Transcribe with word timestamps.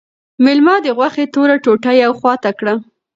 مېلمه 0.43 0.75
د 0.85 0.87
غوښې 0.97 1.25
توره 1.33 1.55
ټوټه 1.63 1.91
یوې 2.01 2.15
خواته 2.19 2.51
کړه. 2.59 2.73